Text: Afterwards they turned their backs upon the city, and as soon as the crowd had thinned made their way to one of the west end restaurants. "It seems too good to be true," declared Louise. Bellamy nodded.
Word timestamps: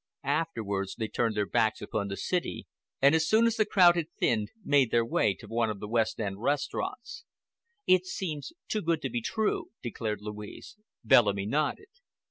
Afterwards 0.23 0.95
they 0.95 1.07
turned 1.09 1.37
their 1.37 1.45
backs 1.45 1.79
upon 1.79 2.07
the 2.07 2.17
city, 2.17 2.65
and 3.03 3.13
as 3.13 3.29
soon 3.29 3.45
as 3.45 3.55
the 3.55 3.67
crowd 3.67 3.95
had 3.95 4.07
thinned 4.19 4.49
made 4.65 4.89
their 4.89 5.05
way 5.05 5.35
to 5.35 5.45
one 5.47 5.69
of 5.69 5.79
the 5.79 5.87
west 5.87 6.19
end 6.19 6.41
restaurants. 6.41 7.23
"It 7.85 8.07
seems 8.07 8.51
too 8.67 8.81
good 8.81 9.03
to 9.03 9.11
be 9.11 9.21
true," 9.21 9.69
declared 9.83 10.21
Louise. 10.23 10.75
Bellamy 11.03 11.45
nodded. 11.45 11.89